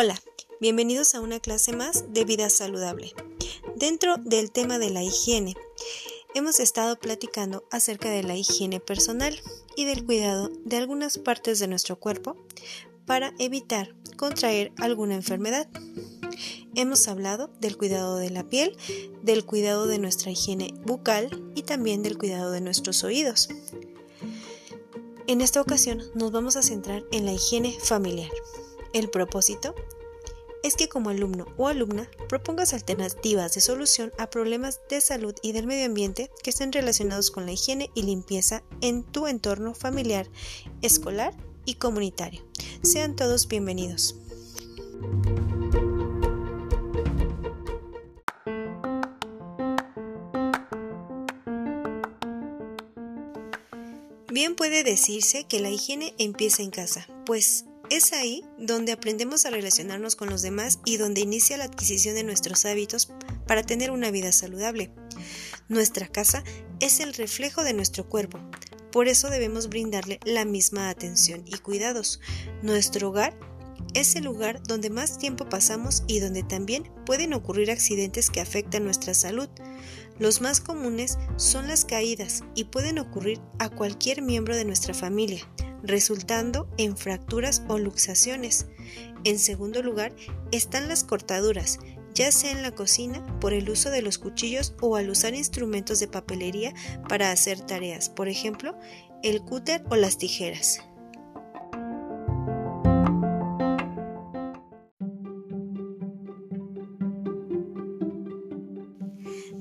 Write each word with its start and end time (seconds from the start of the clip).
Hola, 0.00 0.22
bienvenidos 0.60 1.16
a 1.16 1.20
una 1.20 1.40
clase 1.40 1.72
más 1.72 2.04
de 2.12 2.24
vida 2.24 2.50
saludable. 2.50 3.14
Dentro 3.74 4.16
del 4.16 4.52
tema 4.52 4.78
de 4.78 4.90
la 4.90 5.02
higiene, 5.02 5.56
hemos 6.36 6.60
estado 6.60 7.00
platicando 7.00 7.64
acerca 7.72 8.08
de 8.08 8.22
la 8.22 8.36
higiene 8.36 8.78
personal 8.78 9.36
y 9.74 9.86
del 9.86 10.06
cuidado 10.06 10.50
de 10.64 10.76
algunas 10.76 11.18
partes 11.18 11.58
de 11.58 11.66
nuestro 11.66 11.98
cuerpo 11.98 12.36
para 13.06 13.34
evitar 13.40 13.92
contraer 14.16 14.70
alguna 14.76 15.16
enfermedad. 15.16 15.68
Hemos 16.76 17.08
hablado 17.08 17.50
del 17.58 17.76
cuidado 17.76 18.18
de 18.18 18.30
la 18.30 18.44
piel, 18.44 18.76
del 19.24 19.44
cuidado 19.44 19.88
de 19.88 19.98
nuestra 19.98 20.30
higiene 20.30 20.74
bucal 20.84 21.50
y 21.56 21.64
también 21.64 22.04
del 22.04 22.18
cuidado 22.18 22.52
de 22.52 22.60
nuestros 22.60 23.02
oídos. 23.02 23.48
En 25.26 25.40
esta 25.40 25.60
ocasión 25.60 26.04
nos 26.14 26.30
vamos 26.30 26.54
a 26.54 26.62
centrar 26.62 27.02
en 27.10 27.26
la 27.26 27.32
higiene 27.32 27.76
familiar. 27.80 28.30
El 28.94 29.10
propósito 29.10 29.74
es 30.62 30.74
que 30.74 30.88
como 30.88 31.10
alumno 31.10 31.46
o 31.56 31.68
alumna 31.68 32.08
propongas 32.28 32.72
alternativas 32.72 33.54
de 33.54 33.60
solución 33.60 34.12
a 34.18 34.30
problemas 34.30 34.80
de 34.90 35.00
salud 35.00 35.34
y 35.42 35.52
del 35.52 35.66
medio 35.66 35.86
ambiente 35.86 36.30
que 36.42 36.50
estén 36.50 36.72
relacionados 36.72 37.30
con 37.30 37.46
la 37.46 37.52
higiene 37.52 37.90
y 37.94 38.02
limpieza 38.02 38.62
en 38.80 39.04
tu 39.04 39.26
entorno 39.26 39.74
familiar, 39.74 40.28
escolar 40.82 41.34
y 41.64 41.74
comunitario. 41.74 42.42
Sean 42.82 43.16
todos 43.16 43.48
bienvenidos. 43.48 44.16
Bien 54.30 54.54
puede 54.54 54.84
decirse 54.84 55.46
que 55.48 55.58
la 55.58 55.70
higiene 55.70 56.14
empieza 56.18 56.62
en 56.62 56.70
casa, 56.70 57.08
pues 57.26 57.64
es 57.90 58.12
ahí 58.12 58.44
donde 58.58 58.92
aprendemos 58.92 59.46
a 59.46 59.50
relacionarnos 59.50 60.16
con 60.16 60.30
los 60.30 60.42
demás 60.42 60.78
y 60.84 60.96
donde 60.96 61.20
inicia 61.20 61.56
la 61.56 61.64
adquisición 61.64 62.14
de 62.14 62.24
nuestros 62.24 62.64
hábitos 62.64 63.12
para 63.46 63.62
tener 63.62 63.90
una 63.90 64.10
vida 64.10 64.32
saludable. 64.32 64.90
Nuestra 65.68 66.08
casa 66.08 66.44
es 66.80 67.00
el 67.00 67.14
reflejo 67.14 67.64
de 67.64 67.74
nuestro 67.74 68.08
cuerpo, 68.08 68.38
por 68.90 69.08
eso 69.08 69.28
debemos 69.28 69.68
brindarle 69.68 70.18
la 70.24 70.44
misma 70.44 70.88
atención 70.88 71.44
y 71.46 71.58
cuidados. 71.58 72.20
Nuestro 72.62 73.10
hogar 73.10 73.38
es 73.94 74.16
el 74.16 74.24
lugar 74.24 74.62
donde 74.62 74.90
más 74.90 75.18
tiempo 75.18 75.48
pasamos 75.48 76.04
y 76.06 76.20
donde 76.20 76.42
también 76.42 76.90
pueden 77.04 77.34
ocurrir 77.34 77.70
accidentes 77.70 78.30
que 78.30 78.40
afectan 78.40 78.84
nuestra 78.84 79.14
salud. 79.14 79.48
Los 80.18 80.40
más 80.40 80.60
comunes 80.60 81.18
son 81.36 81.68
las 81.68 81.84
caídas 81.84 82.44
y 82.54 82.64
pueden 82.64 82.98
ocurrir 82.98 83.40
a 83.58 83.68
cualquier 83.68 84.22
miembro 84.22 84.56
de 84.56 84.64
nuestra 84.64 84.94
familia 84.94 85.46
resultando 85.82 86.68
en 86.76 86.96
fracturas 86.96 87.62
o 87.68 87.78
luxaciones. 87.78 88.66
En 89.24 89.38
segundo 89.38 89.82
lugar 89.82 90.14
están 90.52 90.88
las 90.88 91.04
cortaduras, 91.04 91.78
ya 92.14 92.32
sea 92.32 92.50
en 92.50 92.62
la 92.62 92.72
cocina 92.72 93.24
por 93.40 93.52
el 93.52 93.68
uso 93.70 93.90
de 93.90 94.02
los 94.02 94.18
cuchillos 94.18 94.74
o 94.80 94.96
al 94.96 95.10
usar 95.10 95.34
instrumentos 95.34 96.00
de 96.00 96.08
papelería 96.08 96.74
para 97.08 97.30
hacer 97.30 97.60
tareas, 97.60 98.08
por 98.08 98.28
ejemplo, 98.28 98.76
el 99.22 99.42
cúter 99.42 99.84
o 99.90 99.96
las 99.96 100.18
tijeras. 100.18 100.80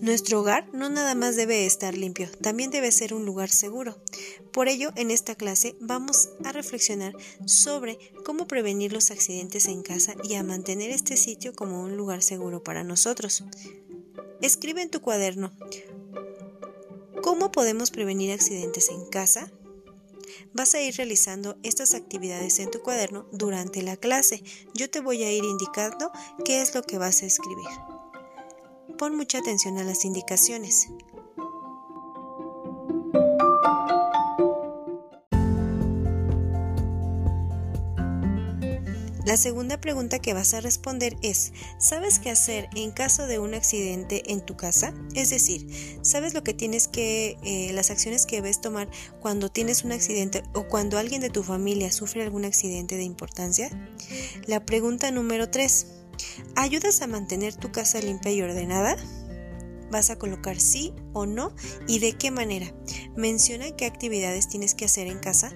Nuestro 0.08 0.40
hogar 0.40 0.70
no 0.72 0.90
nada 0.90 1.16
más 1.16 1.36
debe 1.36 1.66
estar 1.66 1.98
limpio, 1.98 2.30
también 2.40 2.72
debe 2.72 2.94
ser 2.94 3.14
un 3.14 3.26
lugar 3.26 3.50
seguro. 3.50 3.98
Por 4.54 4.70
ello, 4.70 4.94
en 4.96 5.12
esta 5.12 5.36
clase 5.36 5.76
vamos 5.82 6.30
a 6.46 6.54
reflexionar 6.54 7.14
sobre 7.46 8.00
cómo 8.24 8.48
prevenir 8.48 8.94
los 8.94 9.12
accidentes 9.12 9.66
en 9.66 9.84
casa 9.84 10.16
y 10.24 10.36
a 10.36 10.44
mantener 10.44 10.92
este 10.92 11.18
sitio 11.18 11.54
como 11.54 11.82
un 11.82 11.98
lugar 11.98 12.24
seguro 12.24 12.64
para 12.64 12.86
nosotros. 12.86 13.44
Escribe 14.42 14.82
en 14.82 14.90
tu 14.90 15.02
cuaderno, 15.02 15.52
¿cómo 17.22 17.52
podemos 17.52 17.92
prevenir 17.92 18.32
accidentes 18.32 18.88
en 18.88 19.10
casa? 19.10 19.52
Vas 20.54 20.74
a 20.74 20.82
ir 20.82 20.96
realizando 20.96 21.58
estas 21.64 21.94
actividades 21.94 22.60
en 22.60 22.72
tu 22.72 22.80
cuaderno 22.80 23.28
durante 23.34 23.82
la 23.82 23.98
clase. 23.98 24.42
Yo 24.74 24.90
te 24.90 25.02
voy 25.02 25.24
a 25.24 25.34
ir 25.34 25.44
indicando 25.44 26.14
qué 26.46 26.62
es 26.62 26.76
lo 26.76 26.82
que 26.84 26.98
vas 26.98 27.24
a 27.24 27.26
escribir. 27.26 27.68
Pon 28.98 29.16
mucha 29.16 29.38
atención 29.38 29.78
a 29.78 29.84
las 29.84 30.06
indicaciones. 30.06 30.90
La 39.24 39.36
segunda 39.36 39.80
pregunta 39.80 40.18
que 40.18 40.34
vas 40.34 40.54
a 40.56 40.62
responder 40.62 41.16
es, 41.22 41.52
¿sabes 41.78 42.18
qué 42.18 42.32
hacer 42.32 42.70
en 42.76 42.92
caso 42.92 43.28
de 43.28 43.40
un 43.40 43.54
accidente 43.54 44.32
en 44.32 44.44
tu 44.44 44.56
casa? 44.56 44.94
Es 45.14 45.30
decir, 45.30 45.68
¿sabes 46.02 46.34
lo 46.34 46.44
que 46.44 46.54
tienes 46.54 46.88
que, 46.88 47.38
eh, 47.44 47.72
las 47.74 47.92
acciones 47.92 48.26
que 48.26 48.38
debes 48.38 48.62
tomar 48.62 48.90
cuando 49.20 49.50
tienes 49.50 49.84
un 49.84 49.92
accidente 49.92 50.44
o 50.54 50.68
cuando 50.68 50.98
alguien 50.98 51.22
de 51.22 51.30
tu 51.30 51.44
familia 51.44 51.92
sufre 51.92 52.24
algún 52.24 52.46
accidente 52.46 52.96
de 52.96 53.04
importancia? 53.04 53.70
La 54.48 54.66
pregunta 54.66 55.12
número 55.12 55.52
3. 55.52 55.97
¿Ayudas 56.56 57.02
a 57.02 57.08
mantener 57.08 57.56
tu 57.56 57.72
casa 57.72 58.00
limpia 58.00 58.32
y 58.32 58.42
ordenada? 58.42 58.96
Vas 59.92 60.10
a 60.10 60.18
colocar 60.18 60.60
sí 60.60 60.94
o 61.14 61.26
no 61.26 61.54
y 61.88 62.00
de 62.00 62.14
qué 62.14 62.32
manera. 62.32 62.74
Menciona 63.16 63.76
qué 63.76 63.86
actividades 63.86 64.48
tienes 64.48 64.74
que 64.74 64.86
hacer 64.86 65.08
en 65.08 65.20
casa 65.20 65.52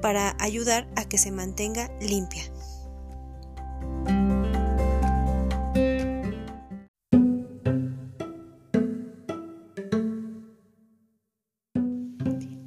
para 0.00 0.36
ayudar 0.40 0.88
a 0.96 1.04
que 1.04 1.18
se 1.18 1.30
mantenga 1.30 1.90
limpia. 2.00 2.42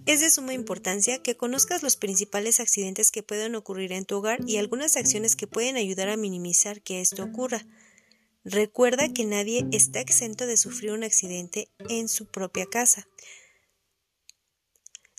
Es 0.09 0.21
de 0.21 0.31
suma 0.31 0.53
importancia 0.55 1.21
que 1.21 1.37
conozcas 1.37 1.83
los 1.83 1.95
principales 1.95 2.59
accidentes 2.59 3.11
que 3.11 3.21
pueden 3.21 3.53
ocurrir 3.53 3.91
en 3.91 4.05
tu 4.05 4.15
hogar 4.15 4.39
y 4.47 4.57
algunas 4.57 4.95
acciones 4.95 5.35
que 5.35 5.45
pueden 5.45 5.75
ayudar 5.75 6.09
a 6.09 6.17
minimizar 6.17 6.81
que 6.81 6.99
esto 6.99 7.23
ocurra. 7.23 7.63
Recuerda 8.43 9.13
que 9.13 9.23
nadie 9.23 9.67
está 9.71 9.99
exento 9.99 10.47
de 10.47 10.57
sufrir 10.57 10.93
un 10.93 11.03
accidente 11.03 11.69
en 11.89 12.09
su 12.09 12.25
propia 12.25 12.65
casa. 12.65 13.07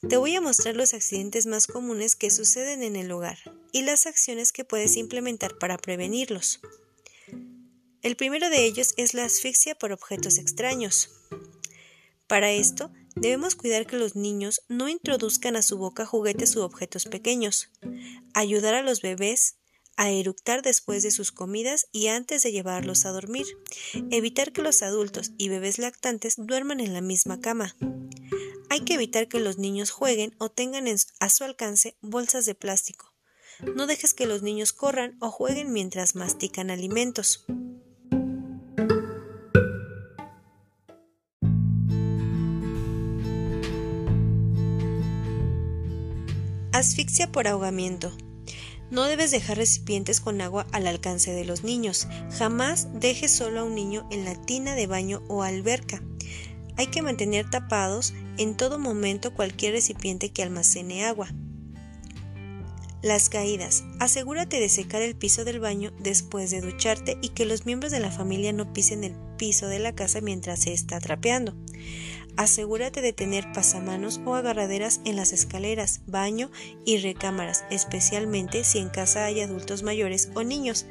Te 0.09 0.17
voy 0.17 0.35
a 0.35 0.41
mostrar 0.41 0.75
los 0.75 0.93
accidentes 0.93 1.47
más 1.47 1.69
comunes 1.69 2.17
que 2.17 2.33
suceden 2.33 2.83
en 2.83 2.97
el 2.97 3.13
hogar 3.13 3.39
y 3.71 3.83
las 3.83 4.07
acciones 4.07 4.51
que 4.51 4.65
puedes 4.65 4.97
implementar 4.97 5.57
para 5.57 5.79
prevenirlos. 5.79 6.59
El 8.03 8.17
primero 8.17 8.51
de 8.51 8.65
ellos 8.65 8.95
es 8.97 9.15
la 9.15 9.23
asfixia 9.23 9.77
por 9.77 9.93
objetos 9.93 10.37
extraños. 10.37 11.11
Para 12.27 12.51
esto, 12.51 12.91
Debemos 13.17 13.55
cuidar 13.55 13.87
que 13.87 13.97
los 13.97 14.17
niños 14.17 14.63
no 14.69 14.89
introduzcan 14.89 15.57
a 15.57 15.63
su 15.63 15.79
boca 15.79 16.07
juguetes 16.07 16.55
u 16.57 16.63
objetos 16.63 17.07
pequeños. 17.07 17.71
Ayudar 18.35 18.75
a 18.75 18.83
los 18.83 19.03
bebés 19.03 19.57
a 19.97 20.11
eructar 20.11 20.63
después 20.63 21.03
de 21.03 21.11
sus 21.11 21.31
comidas 21.31 21.89
y 21.93 22.07
antes 22.07 22.43
de 22.43 22.53
llevarlos 22.53 23.05
a 23.05 23.11
dormir. 23.11 23.47
Evitar 24.11 24.53
que 24.53 24.63
los 24.63 24.83
adultos 24.83 25.33
y 25.37 25.49
bebés 25.49 25.79
lactantes 25.79 26.37
duerman 26.39 26.81
en 26.81 26.95
la 26.95 27.01
misma 27.01 27.41
cama. 27.41 27.77
Hay 28.71 28.81
que 28.81 28.95
evitar 28.95 29.29
que 29.29 29.41
los 29.41 29.59
niños 29.59 29.91
jueguen 29.91 30.35
o 30.39 30.51
tengan 30.51 30.87
a 31.19 31.29
su 31.29 31.45
alcance 31.45 31.97
bolsas 32.01 32.47
de 32.47 32.55
plástico. 32.55 33.13
No 33.75 33.87
dejes 33.87 34.15
que 34.15 34.27
los 34.27 34.43
niños 34.43 34.73
corran 34.73 35.17
o 35.21 35.31
jueguen 35.31 35.73
mientras 35.73 36.15
mastican 36.15 36.71
alimentos. 36.71 37.45
Asfixia 46.73 47.33
por 47.33 47.49
ahogamiento. 47.49 48.13
No 48.93 49.05
debes 49.05 49.33
dejar 49.33 49.57
recipientes 49.57 50.21
con 50.21 50.41
agua 50.41 50.69
al 50.71 50.87
alcance 50.87 51.33
de 51.33 51.45
los 51.45 51.65
niños. 51.65 52.07
Jamás 52.39 52.89
dejes 52.95 53.33
solo 53.33 53.61
a 53.61 53.65
un 53.65 53.75
niño 53.75 54.07
en 54.13 54.25
la 54.25 54.41
tina 54.41 54.77
de 54.77 54.87
baño 54.87 55.21
o 55.29 55.43
alberca. 55.43 56.01
Hay 56.77 56.87
que 56.87 57.03
mantener 57.03 57.51
tapados 57.51 58.15
en 58.39 58.57
todo 58.57 58.79
momento 58.79 59.35
cualquier 59.35 59.73
recipiente 59.73 60.31
que 60.31 60.45
almacene 60.45 61.05
agua. 61.05 61.29
Las 63.03 63.29
caídas. 63.29 63.83
Asegúrate 63.99 64.61
de 64.61 64.69
secar 64.69 65.03
el 65.03 65.17
piso 65.17 65.45
del 65.45 65.59
baño 65.59 65.93
después 65.99 66.53
de 66.53 66.61
ducharte 66.61 67.19
y 67.21 67.31
que 67.31 67.47
los 67.47 67.67
miembros 67.67 67.91
de 67.91 67.99
la 67.99 68.13
familia 68.13 68.53
no 68.53 68.73
pisen 68.73 69.03
el 69.03 69.17
piso 69.37 69.67
de 69.67 69.81
la 69.81 69.95
casa 69.97 70.21
mientras 70.21 70.61
se 70.61 70.73
está 70.73 71.01
trapeando. 71.01 71.57
Asegúrate 72.37 73.03
de 73.03 73.13
tener 73.13 73.53
pasamanos 73.53 74.21
o 74.25 74.35
agarraderas 74.35 75.01
en 75.05 75.17
las 75.17 75.33
escaleras, 75.33 76.01
baño 76.07 76.51
y 76.85 76.99
recámaras, 76.99 77.65
especialmente 77.71 78.65
si 78.65 78.79
en 78.79 78.89
casa 78.89 79.25
hay 79.25 79.41
adultos 79.41 79.83
mayores 79.83 80.31
o 80.35 80.43
niños. 80.43 80.87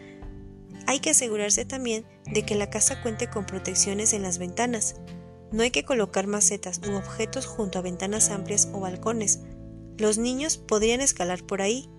Hay 0.85 0.99
que 0.99 1.11
asegurarse 1.11 1.65
también 1.65 2.05
de 2.25 2.43
que 2.43 2.55
la 2.55 2.69
casa 2.69 3.01
cuente 3.01 3.29
con 3.29 3.45
protecciones 3.45 4.13
en 4.13 4.23
las 4.23 4.37
ventanas. 4.37 4.95
No 5.51 5.63
hay 5.63 5.71
que 5.71 5.85
colocar 5.85 6.27
macetas 6.27 6.81
u 6.87 6.95
objetos 6.95 7.45
junto 7.45 7.79
a 7.79 7.83
ventanas 7.83 8.29
amplias 8.29 8.69
o 8.73 8.79
balcones. 8.79 9.39
Los 9.97 10.17
niños 10.17 10.57
podrían 10.57 11.01
escalar 11.01 11.43
por 11.43 11.61
ahí. 11.61 11.89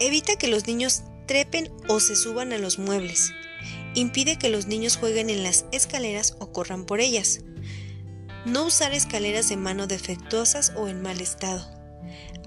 Evita 0.00 0.36
que 0.36 0.48
los 0.48 0.66
niños 0.66 1.04
trepen 1.26 1.72
o 1.88 2.00
se 2.00 2.16
suban 2.16 2.52
a 2.52 2.58
los 2.58 2.78
muebles. 2.78 3.32
Impide 3.94 4.36
que 4.36 4.48
los 4.48 4.66
niños 4.66 4.96
jueguen 4.96 5.30
en 5.30 5.44
las 5.44 5.66
escaleras 5.70 6.36
o 6.40 6.52
corran 6.52 6.84
por 6.84 7.00
ellas. 7.00 7.40
No 8.44 8.66
usar 8.66 8.92
escaleras 8.92 9.48
de 9.48 9.56
mano 9.56 9.86
defectuosas 9.86 10.72
o 10.76 10.88
en 10.88 11.00
mal 11.00 11.20
estado. 11.20 11.64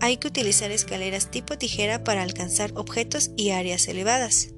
Hay 0.02 0.18
que 0.18 0.28
utilizar 0.28 0.72
escaleras 0.72 1.32
tipo 1.32 1.58
tijera 1.58 2.04
para 2.04 2.22
alcanzar 2.22 2.72
objetos 2.76 3.32
y 3.38 3.52
áreas 3.52 3.88
elevadas. 3.88 4.50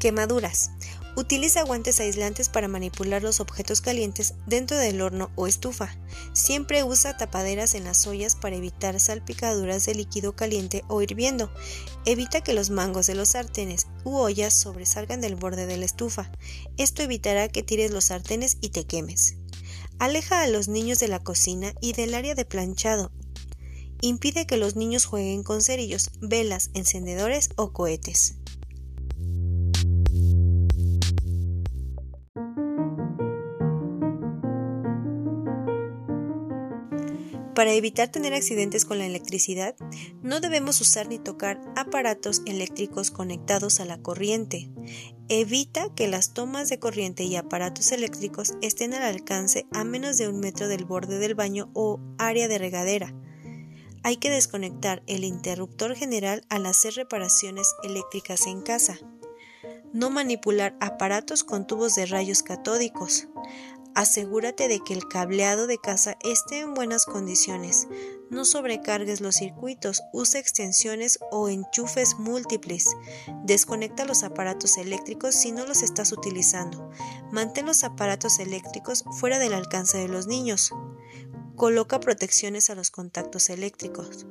Quemaduras. 0.00 0.70
Utiliza 1.18 1.64
guantes 1.64 1.98
aislantes 1.98 2.48
para 2.48 2.68
manipular 2.68 3.24
los 3.24 3.40
objetos 3.40 3.80
calientes 3.80 4.34
dentro 4.46 4.76
del 4.76 5.00
horno 5.00 5.32
o 5.34 5.48
estufa. 5.48 5.98
Siempre 6.32 6.84
usa 6.84 7.16
tapaderas 7.16 7.74
en 7.74 7.82
las 7.82 8.06
ollas 8.06 8.36
para 8.36 8.54
evitar 8.54 9.00
salpicaduras 9.00 9.84
de 9.84 9.96
líquido 9.96 10.36
caliente 10.36 10.84
o 10.86 11.02
hirviendo. 11.02 11.50
Evita 12.04 12.40
que 12.42 12.52
los 12.52 12.70
mangos 12.70 13.08
de 13.08 13.16
los 13.16 13.30
sartenes 13.30 13.88
u 14.04 14.14
ollas 14.14 14.54
sobresalgan 14.54 15.20
del 15.20 15.34
borde 15.34 15.66
de 15.66 15.76
la 15.76 15.86
estufa. 15.86 16.30
Esto 16.76 17.02
evitará 17.02 17.48
que 17.48 17.64
tires 17.64 17.90
los 17.90 18.04
sartenes 18.04 18.56
y 18.60 18.68
te 18.68 18.86
quemes. 18.86 19.38
Aleja 19.98 20.42
a 20.42 20.46
los 20.46 20.68
niños 20.68 21.00
de 21.00 21.08
la 21.08 21.18
cocina 21.18 21.74
y 21.80 21.94
del 21.94 22.14
área 22.14 22.36
de 22.36 22.44
planchado. 22.44 23.10
Impide 24.02 24.46
que 24.46 24.56
los 24.56 24.76
niños 24.76 25.04
jueguen 25.04 25.42
con 25.42 25.62
cerillos, 25.62 26.12
velas, 26.20 26.70
encendedores 26.74 27.50
o 27.56 27.72
cohetes. 27.72 28.36
Para 37.58 37.72
evitar 37.72 38.06
tener 38.06 38.34
accidentes 38.34 38.84
con 38.84 38.98
la 38.98 39.06
electricidad, 39.06 39.74
no 40.22 40.38
debemos 40.38 40.80
usar 40.80 41.08
ni 41.08 41.18
tocar 41.18 41.60
aparatos 41.74 42.40
eléctricos 42.46 43.10
conectados 43.10 43.80
a 43.80 43.84
la 43.84 43.98
corriente. 44.00 44.70
Evita 45.28 45.92
que 45.96 46.06
las 46.06 46.34
tomas 46.34 46.68
de 46.68 46.78
corriente 46.78 47.24
y 47.24 47.34
aparatos 47.34 47.90
eléctricos 47.90 48.52
estén 48.62 48.94
al 48.94 49.02
alcance 49.02 49.66
a 49.72 49.82
menos 49.82 50.18
de 50.18 50.28
un 50.28 50.38
metro 50.38 50.68
del 50.68 50.84
borde 50.84 51.18
del 51.18 51.34
baño 51.34 51.68
o 51.74 51.98
área 52.16 52.46
de 52.46 52.58
regadera. 52.58 53.12
Hay 54.04 54.18
que 54.18 54.30
desconectar 54.30 55.02
el 55.08 55.24
interruptor 55.24 55.96
general 55.96 56.44
al 56.50 56.64
hacer 56.64 56.94
reparaciones 56.94 57.74
eléctricas 57.82 58.46
en 58.46 58.62
casa. 58.62 59.00
No 59.92 60.10
manipular 60.10 60.76
aparatos 60.78 61.42
con 61.42 61.66
tubos 61.66 61.96
de 61.96 62.06
rayos 62.06 62.44
catódicos. 62.44 63.26
Asegúrate 63.98 64.68
de 64.68 64.78
que 64.78 64.94
el 64.94 65.08
cableado 65.08 65.66
de 65.66 65.76
casa 65.76 66.16
esté 66.22 66.60
en 66.60 66.72
buenas 66.72 67.04
condiciones. 67.04 67.88
No 68.30 68.44
sobrecargues 68.44 69.20
los 69.20 69.34
circuitos, 69.34 70.04
usa 70.12 70.38
extensiones 70.38 71.18
o 71.32 71.48
enchufes 71.48 72.14
múltiples. 72.16 72.94
Desconecta 73.42 74.04
los 74.04 74.22
aparatos 74.22 74.78
eléctricos 74.78 75.34
si 75.34 75.50
no 75.50 75.66
los 75.66 75.82
estás 75.82 76.12
utilizando. 76.12 76.92
Mantén 77.32 77.66
los 77.66 77.82
aparatos 77.82 78.38
eléctricos 78.38 79.02
fuera 79.18 79.40
del 79.40 79.52
alcance 79.52 79.98
de 79.98 80.06
los 80.06 80.28
niños. 80.28 80.70
Coloca 81.56 81.98
protecciones 81.98 82.70
a 82.70 82.76
los 82.76 82.92
contactos 82.92 83.50
eléctricos. 83.50 84.28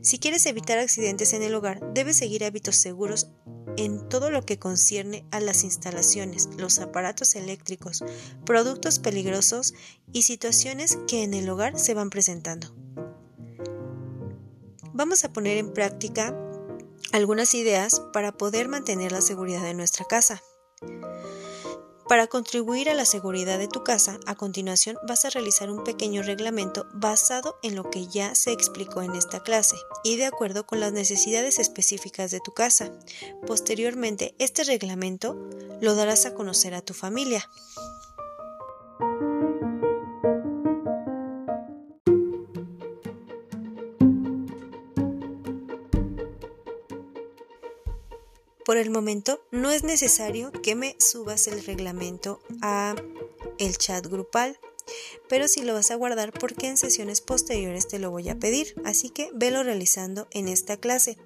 Si 0.00 0.18
quieres 0.18 0.46
evitar 0.46 0.78
accidentes 0.78 1.34
en 1.34 1.42
el 1.42 1.54
hogar, 1.54 1.92
debes 1.92 2.16
seguir 2.16 2.42
hábitos 2.42 2.76
seguros 2.76 3.28
en 3.76 4.08
todo 4.08 4.30
lo 4.30 4.44
que 4.44 4.58
concierne 4.58 5.24
a 5.30 5.40
las 5.40 5.64
instalaciones, 5.64 6.48
los 6.56 6.78
aparatos 6.78 7.34
eléctricos, 7.34 8.04
productos 8.44 8.98
peligrosos 8.98 9.74
y 10.12 10.22
situaciones 10.22 10.98
que 11.06 11.22
en 11.22 11.34
el 11.34 11.48
hogar 11.48 11.78
se 11.78 11.94
van 11.94 12.10
presentando. 12.10 12.68
Vamos 14.92 15.24
a 15.24 15.32
poner 15.32 15.58
en 15.58 15.72
práctica 15.72 16.36
algunas 17.12 17.54
ideas 17.54 18.00
para 18.12 18.32
poder 18.32 18.68
mantener 18.68 19.12
la 19.12 19.20
seguridad 19.20 19.62
de 19.62 19.74
nuestra 19.74 20.04
casa. 20.04 20.42
Para 22.08 22.26
contribuir 22.26 22.88
a 22.88 22.94
la 22.94 23.04
seguridad 23.04 23.58
de 23.58 23.68
tu 23.68 23.84
casa, 23.84 24.18
a 24.24 24.34
continuación 24.34 24.96
vas 25.06 25.26
a 25.26 25.30
realizar 25.30 25.70
un 25.70 25.84
pequeño 25.84 26.22
reglamento 26.22 26.86
basado 26.94 27.58
en 27.62 27.76
lo 27.76 27.90
que 27.90 28.06
ya 28.06 28.34
se 28.34 28.50
explicó 28.50 29.02
en 29.02 29.14
esta 29.14 29.42
clase 29.42 29.76
y 30.04 30.16
de 30.16 30.24
acuerdo 30.24 30.64
con 30.64 30.80
las 30.80 30.92
necesidades 30.94 31.58
específicas 31.58 32.30
de 32.30 32.40
tu 32.40 32.54
casa. 32.54 32.90
Posteriormente, 33.46 34.34
este 34.38 34.64
reglamento 34.64 35.34
lo 35.82 35.94
darás 35.94 36.24
a 36.24 36.32
conocer 36.32 36.74
a 36.74 36.80
tu 36.80 36.94
familia. 36.94 37.46
Por 48.68 48.76
el 48.76 48.90
momento 48.90 49.40
no 49.50 49.70
es 49.70 49.82
necesario 49.82 50.52
que 50.52 50.74
me 50.74 50.94
subas 50.98 51.46
el 51.46 51.64
reglamento 51.64 52.42
a 52.60 52.94
el 53.58 53.78
chat 53.78 54.06
grupal, 54.06 54.58
pero 55.26 55.48
sí 55.48 55.62
lo 55.62 55.72
vas 55.72 55.90
a 55.90 55.94
guardar 55.94 56.34
porque 56.38 56.66
en 56.68 56.76
sesiones 56.76 57.22
posteriores 57.22 57.88
te 57.88 57.98
lo 57.98 58.10
voy 58.10 58.28
a 58.28 58.38
pedir, 58.38 58.74
así 58.84 59.08
que 59.08 59.30
velo 59.32 59.62
realizando 59.62 60.28
en 60.32 60.48
esta 60.48 60.76
clase. 60.76 61.16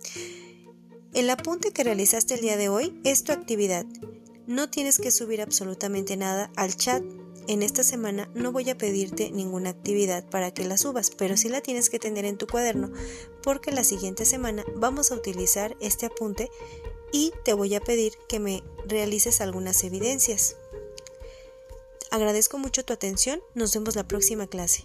El 1.15 1.29
apunte 1.31 1.73
que 1.73 1.83
realizaste 1.83 2.35
el 2.35 2.43
día 2.43 2.57
de 2.57 2.69
hoy 2.69 3.01
es 3.03 3.25
tu 3.25 3.33
actividad. 3.33 3.87
No 4.47 4.71
tienes 4.71 4.99
que 4.99 5.11
subir 5.11 5.43
absolutamente 5.43 6.17
nada 6.17 6.53
al 6.55 6.77
chat. 6.77 7.03
En 7.49 7.65
esta 7.65 7.83
semana 7.83 8.31
no 8.37 8.53
voy 8.53 8.71
a 8.71 8.79
pedirte 8.79 9.33
ninguna 9.33 9.71
actividad 9.71 10.25
para 10.31 10.55
que 10.55 10.65
la 10.65 10.77
subas, 10.79 11.11
pero 11.11 11.37
sí 11.37 11.49
la 11.49 11.61
tienes 11.61 11.91
que 11.91 11.99
tener 11.99 12.25
en 12.25 12.39
tu 12.39 12.47
cuaderno 12.47 12.93
porque 13.43 13.73
la 13.73 13.83
siguiente 13.83 14.27
semana 14.27 14.65
vamos 14.77 15.11
a 15.11 15.17
utilizar 15.17 15.77
este 15.81 16.07
apunte 16.07 16.49
y 17.13 17.33
te 17.45 17.53
voy 17.53 17.75
a 17.75 17.81
pedir 17.81 18.15
que 18.29 18.41
me 18.41 18.65
realices 18.87 19.41
algunas 19.41 19.85
evidencias. 19.85 20.57
Agradezco 22.11 22.59
mucho 22.59 22.85
tu 22.85 22.93
atención, 22.93 23.41
nos 23.55 23.73
vemos 23.75 23.95
la 23.95 24.09
próxima 24.09 24.47
clase. 24.47 24.85